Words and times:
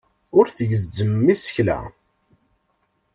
Ur 0.37 0.45
tgezzem 0.47 1.13
isekla. 1.33 1.79